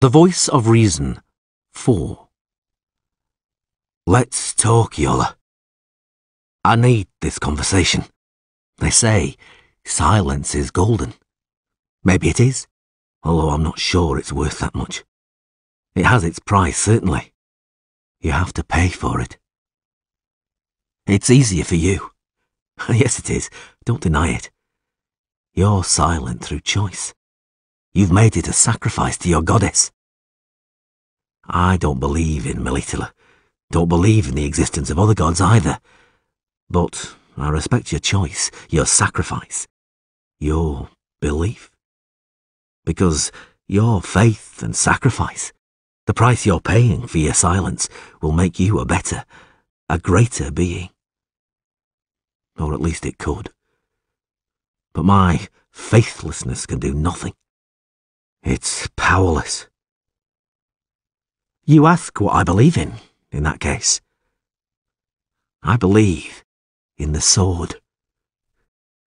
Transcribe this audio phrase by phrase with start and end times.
[0.00, 1.20] The Voice of Reason
[1.72, 2.28] 4
[4.06, 5.36] Let's talk, Iola.
[6.62, 8.04] I need this conversation.
[8.76, 9.34] They say
[9.84, 11.14] silence is golden.
[12.04, 12.68] Maybe it is,
[13.24, 15.02] although I'm not sure it's worth that much.
[15.96, 17.32] It has its price, certainly.
[18.20, 19.36] You have to pay for it.
[21.08, 22.10] It's easier for you.
[22.88, 23.50] yes, it is.
[23.84, 24.52] Don't deny it.
[25.54, 27.14] You're silent through choice.
[27.98, 29.90] You've made it a sacrifice to your goddess.
[31.44, 33.10] I don't believe in Melitele.
[33.72, 35.80] Don't believe in the existence of other gods either.
[36.70, 39.66] But I respect your choice, your sacrifice,
[40.38, 41.72] your belief.
[42.84, 43.32] Because
[43.66, 45.52] your faith and sacrifice,
[46.06, 47.88] the price you're paying for your silence,
[48.22, 49.24] will make you a better,
[49.88, 50.90] a greater being.
[52.56, 53.50] Or at least it could.
[54.92, 57.32] But my faithlessness can do nothing.
[58.50, 59.66] It's powerless.
[61.66, 62.94] You ask what I believe in,
[63.30, 64.00] in that case.
[65.62, 66.44] I believe
[66.96, 67.74] in the sword.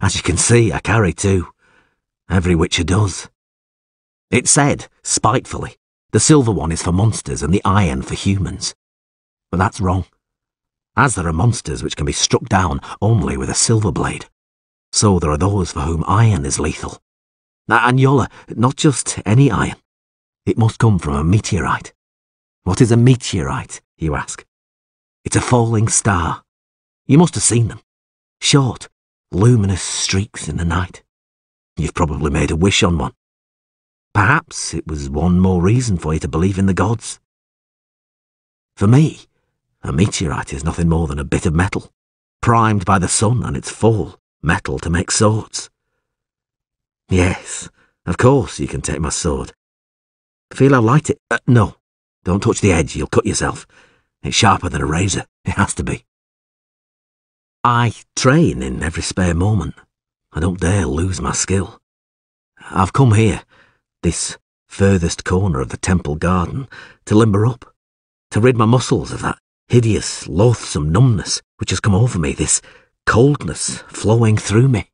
[0.00, 1.48] As you can see, I carry two.
[2.30, 3.28] Every witcher does.
[4.30, 5.76] It said, spitefully,
[6.12, 8.74] the silver one is for monsters and the iron for humans.
[9.50, 10.06] But that's wrong.
[10.96, 14.30] As there are monsters which can be struck down only with a silver blade,
[14.92, 17.02] so there are those for whom iron is lethal.
[17.74, 19.76] Iola, not just any iron.
[20.44, 21.92] It must come from a meteorite.
[22.62, 24.44] What is a meteorite, you ask?
[25.24, 26.44] It's a falling star.
[27.06, 27.80] You must have seen them.
[28.40, 28.88] Short,
[29.32, 31.02] luminous streaks in the night.
[31.76, 33.12] You've probably made a wish on one.
[34.14, 37.20] Perhaps it was one more reason for you to believe in the gods.
[38.76, 39.20] For me,
[39.82, 41.92] a meteorite is nothing more than a bit of metal,
[42.40, 45.70] primed by the sun and its fall, metal to make swords.
[47.08, 47.68] Yes,
[48.04, 49.52] of course you can take my sword.
[50.52, 51.18] Feel how light it...
[51.30, 51.76] Uh, no,
[52.24, 53.66] don't touch the edge, you'll cut yourself.
[54.22, 56.04] It's sharper than a razor, it has to be.
[57.62, 59.74] I train in every spare moment.
[60.32, 61.80] I don't dare lose my skill.
[62.70, 63.42] I've come here,
[64.02, 64.38] this
[64.68, 66.68] furthest corner of the temple garden,
[67.06, 67.74] to limber up,
[68.30, 69.38] to rid my muscles of that
[69.68, 72.60] hideous, loathsome numbness which has come over me, this
[73.04, 74.90] coldness flowing through me.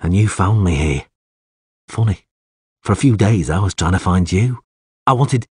[0.00, 1.04] And you found me here.
[1.88, 2.20] Funny.
[2.82, 4.60] For a few days I was trying to find you.
[5.06, 5.46] I wanted...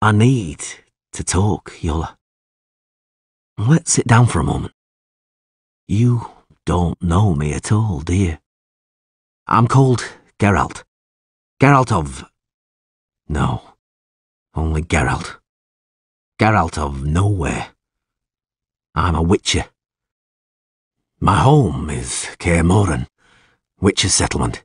[0.00, 0.64] I need
[1.12, 2.16] to talk, Iola.
[3.58, 4.72] Let's sit down for a moment.
[5.88, 6.30] You
[6.64, 8.38] don't know me at all, do you?
[9.46, 10.04] I'm called
[10.38, 10.84] Geralt.
[11.60, 12.24] Geralt of...
[13.28, 13.62] No.
[14.54, 15.38] Only Geralt.
[16.38, 17.68] Geralt of nowhere.
[18.94, 19.64] I'm a witcher.
[21.20, 22.62] My home is Kaer
[23.80, 24.64] Witcher's settlement.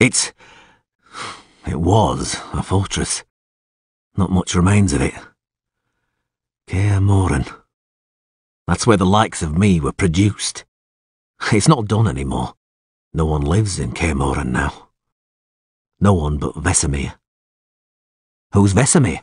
[0.00, 0.32] It's...
[1.66, 3.24] It was a fortress.
[4.16, 5.14] Not much remains of it.
[6.66, 7.52] Kaer Morhen.
[8.66, 10.64] That's where the likes of me were produced.
[11.52, 12.54] It's not done anymore.
[13.14, 14.88] No one lives in Kaer Morhen now.
[16.00, 17.14] No one but Vesemir.
[18.52, 19.20] Who's Vesemir?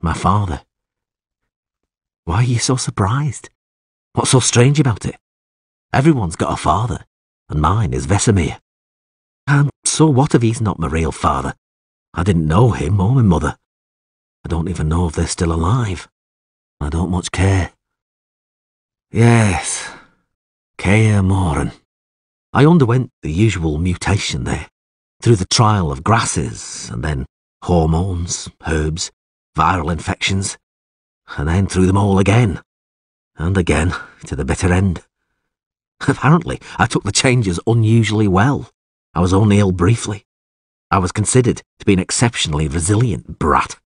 [0.00, 0.62] My father.
[2.24, 3.50] Why are you so surprised?
[4.12, 5.16] What's so strange about it?
[5.92, 7.04] Everyone's got a father,
[7.52, 8.58] and mine is Vesemir.
[9.46, 11.54] And so what if he's not my real father?
[12.14, 13.56] I didn't know him or my mother.
[14.44, 16.08] I don't even know if they're still alive.
[16.80, 17.72] I don't much care.
[19.10, 19.90] Yes,
[20.78, 21.72] Kaer Morhen.
[22.54, 24.68] I underwent the usual mutation there,
[25.20, 27.26] through the trial of grasses, and then
[27.64, 29.10] hormones, herbs,
[29.56, 30.56] viral infections,
[31.36, 32.62] and then through them all again,
[33.36, 35.04] and again, to the bitter end.
[36.08, 38.70] Apparently, I took the changes unusually well.
[39.14, 40.24] I was only ill briefly.
[40.90, 43.78] I was considered to be an exceptionally resilient brat,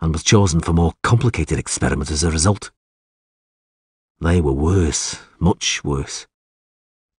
[0.00, 2.70] and was chosen for more complicated experiments as a result.
[4.20, 6.26] They were worse, much worse.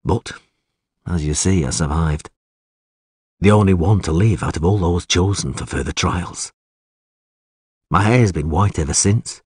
[0.04, 0.34] But,
[1.06, 2.30] as you see, I survived.
[3.40, 6.52] The only one to live out of all those chosen for further trials.
[7.90, 9.42] My hair's been white ever since.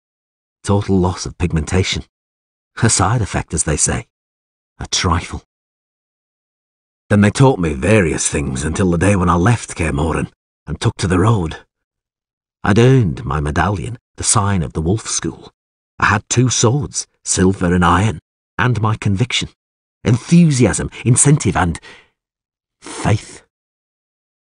[0.62, 2.04] Total loss of pigmentation.
[2.82, 4.08] A side effect, as they say.
[4.78, 5.42] A trifle.
[7.08, 10.30] Then they taught me various things until the day when I left Kaer Morhen
[10.66, 11.58] and took to the road.
[12.64, 15.52] I'd earned my medallion, the sign of the Wolf School.
[15.98, 18.18] I had two swords, silver and iron,
[18.58, 19.48] and my conviction,
[20.04, 21.80] enthusiasm, incentive, and
[22.80, 23.44] faith.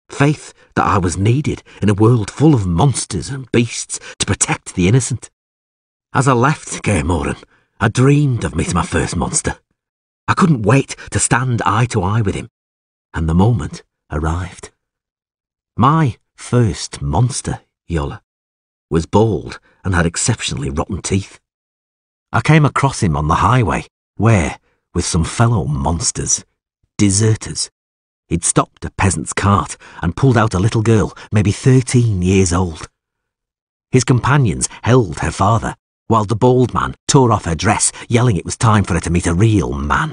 [0.09, 4.75] Faith that I was needed in a world full of monsters and beasts to protect
[4.75, 5.31] the innocent.
[6.15, 7.43] As I left Kaer Morhen,
[7.81, 9.57] I dreamed of meeting my first monster.
[10.29, 12.49] I couldn't wait to stand eye to eye with him,
[13.13, 14.71] and the moment arrived.
[15.77, 17.61] My first monster,
[17.91, 18.23] Iola,
[18.91, 21.41] was bald and had exceptionally rotten teeth.
[22.33, 23.87] I came across him on the highway,
[24.17, 24.59] where,
[24.95, 26.45] with some fellow monsters,
[26.99, 27.71] deserters,
[28.29, 32.89] he'd stopped a peasant's cart and pulled out a little girl, maybe thirteen years old.
[33.91, 35.77] His companions held her father,
[36.13, 39.09] while the bald man tore off her dress, yelling it was time for her to
[39.09, 40.13] meet a real man.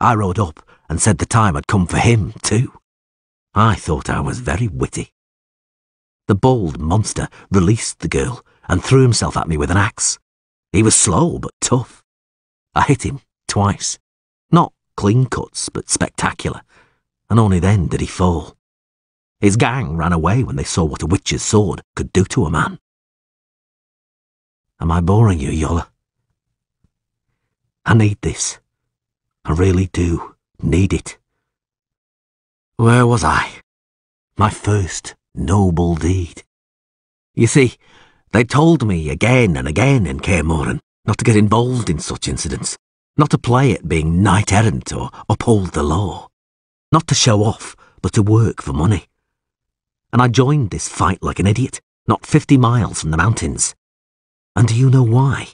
[0.00, 2.72] I rode up and said the time had come for him, too.
[3.54, 5.12] I thought I was very witty.
[6.26, 10.18] The bald monster released the girl and threw himself at me with an axe.
[10.72, 12.02] He was slow but tough.
[12.74, 13.96] I hit him twice.
[14.50, 16.62] Not clean cuts, but spectacular.
[17.30, 18.56] And only then did he fall.
[19.38, 22.50] His gang ran away when they saw what a witch's sword could do to a
[22.50, 22.80] man.
[24.80, 25.88] Am I boring you, Iola?
[27.84, 28.58] I need this.
[29.44, 31.18] I really do need it.
[32.76, 33.60] Where was I?
[34.36, 36.42] My first noble deed.
[37.34, 37.74] You see,
[38.32, 42.78] they told me again and again in Kaer not to get involved in such incidents,
[43.16, 46.28] not to play at being knight errant or uphold the law,
[46.92, 49.06] not to show off, but to work for money
[50.12, 53.74] and I joined this fight like an idiot, not 50 miles from the mountains.
[54.56, 55.48] And do you know why?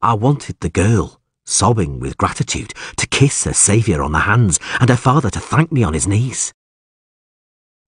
[0.00, 4.88] I wanted the girl, sobbing with gratitude, to kiss her saviour on the hands and
[4.88, 6.52] her father to thank me on his knees.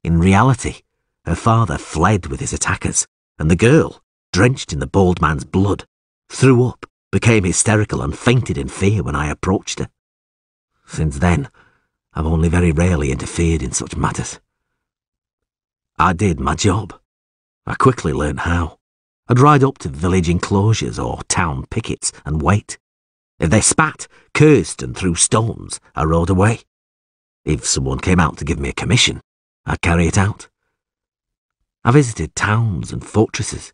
[0.03, 0.83] In reality,
[1.25, 3.07] her father fled with his attackers,
[3.39, 4.03] and the girl,
[4.33, 5.87] drenched in the bald man's blood,
[6.29, 9.89] threw up, became hysterical, and fainted in fear when I approached her.
[10.87, 11.49] Since then,
[12.13, 14.41] I've only very rarely interfered in such matters.
[15.99, 16.93] I did my job.
[17.67, 18.79] I quickly learned how.
[19.29, 22.79] I'd ride up to village enclosures or town pickets and wait.
[23.39, 26.61] If they spat, cursed, and threw stones, I rode away.
[27.45, 29.21] If someone came out to give me a commission,
[29.67, 30.49] I'd carry it out.
[31.85, 33.73] I visited towns and fortresses.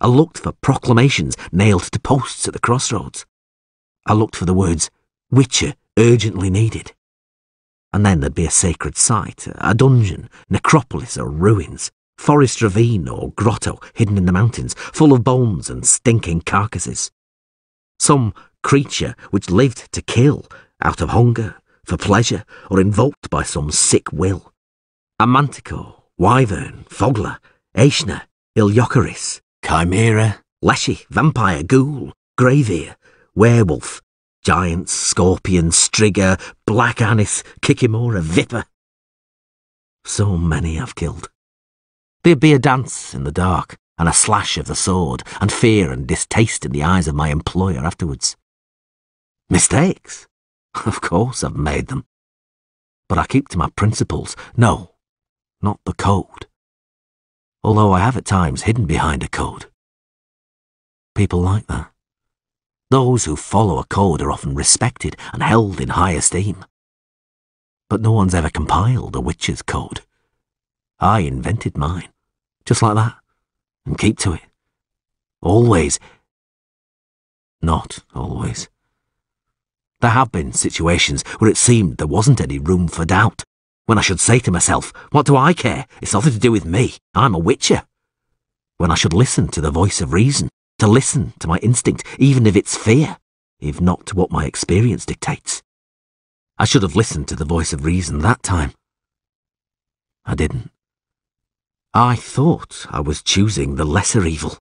[0.00, 3.26] I looked for proclamations nailed to posts at the crossroads.
[4.06, 4.90] I looked for the words,
[5.30, 6.92] Witcher urgently needed
[7.96, 13.32] and then there'd be a sacred site, a dungeon, necropolis or ruins, forest ravine or
[13.32, 17.10] grotto hidden in the mountains, full of bones and stinking carcasses.
[17.98, 20.46] Some creature which lived to kill,
[20.82, 24.52] out of hunger, for pleasure, or invoked by some sick will.
[25.18, 27.38] A manticore, wyvern, fogler,
[27.76, 28.22] aeschna,
[28.58, 32.96] Ilyocoris, chimera, leshy, vampire, ghoul, graveir,
[33.34, 34.02] werewolf,
[34.42, 38.64] Giants, Scorpion, striga, black annis, kikimora, viper.
[40.04, 41.30] So many I've killed.
[42.26, 45.92] There'd be a dance in the dark, and a slash of the sword, and fear
[45.92, 48.36] and distaste in the eyes of my employer afterwards.
[49.48, 50.26] Mistakes?
[50.84, 52.04] Of course I've made them.
[53.08, 54.34] But I keep to my principles.
[54.56, 54.96] No,
[55.62, 56.48] not the code.
[57.62, 59.66] Although I have at times hidden behind a code.
[61.14, 61.92] People like that.
[62.90, 66.64] Those who follow a code are often respected and held in high esteem.
[67.88, 70.00] But no one's ever compiled a witch's code.
[70.98, 72.08] I invented mine,
[72.66, 73.14] just like that,
[73.86, 74.42] and keep to it.
[75.40, 75.98] Always.
[77.62, 78.68] Not always.
[80.00, 83.44] There have been situations where it seemed there wasn't any room for doubt,
[83.86, 85.86] when I should say to myself, What do I care?
[86.02, 86.94] It's nothing to do with me.
[87.14, 87.84] I'm a witcher.
[88.76, 92.46] When I should listen to the voice of reason to listen to my instinct, even
[92.46, 93.16] if it's fear,
[93.60, 95.62] if not to what my experience dictates.
[96.58, 98.72] I should have listened to the voice of reason that time.
[100.24, 100.70] I didn't.
[101.96, 104.58] I thought I was choosing the lesser evil.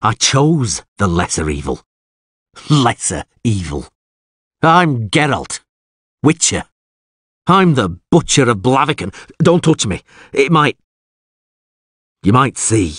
[0.00, 1.82] I chose the lesser evil.
[2.70, 3.86] Lesser evil.
[4.62, 5.60] I'm Geralt,
[6.22, 6.64] Witcher.
[7.46, 9.14] I'm the Butcher of Blaviken.
[9.42, 10.02] Don't touch me.
[10.32, 10.78] It might...
[12.22, 12.94] You might see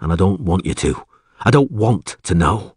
[0.00, 1.04] and I don't want you to.
[1.40, 2.76] I don't want to know.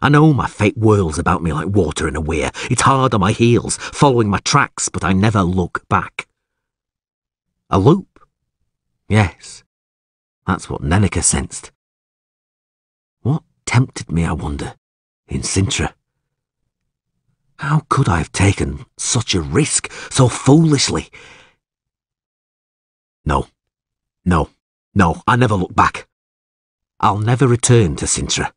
[0.00, 2.50] I know my fate whirls about me like water in a weir.
[2.70, 6.26] It's hard on my heels, following my tracks, but I never look back.
[7.70, 8.15] A loop?
[9.08, 9.64] Yes.
[10.46, 11.72] That's what Nenneke sensed.
[13.22, 14.74] What tempted me, I wonder,
[15.28, 15.94] in Cintra?
[17.58, 21.08] How could I have taken such a risk so foolishly?
[23.24, 23.48] No.
[24.24, 24.50] No.
[24.94, 26.06] No, I never look back.
[27.00, 28.52] I'll never return to Cintra.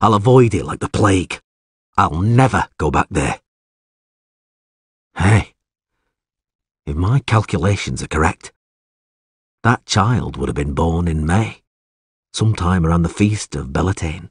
[0.00, 1.40] I'll avoid it like the plague.
[1.96, 3.40] I'll never go back there.
[5.16, 5.54] Hey,
[6.86, 8.52] if my calculations are correct,
[9.68, 11.60] that child would have been born in May,
[12.32, 14.30] sometime around the feast of Belleteyn.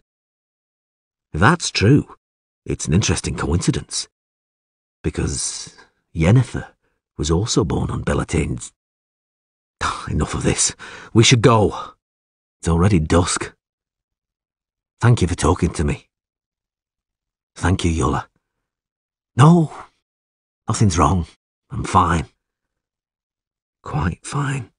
[1.31, 2.15] If that's true,
[2.65, 4.07] it's an interesting coincidence,
[5.03, 5.75] because
[6.15, 6.69] Yennefer
[7.19, 8.73] was also born on Belleteyn's.
[10.09, 10.75] Enough of this.
[11.13, 11.91] We should go.
[12.59, 13.53] It's already dusk.
[14.99, 16.09] Thank you for talking to me.
[17.53, 18.27] Thank you, Iola.
[19.35, 19.71] No,
[20.67, 21.27] nothing's wrong.
[21.69, 22.25] I'm fine.
[23.83, 24.71] Quite fine.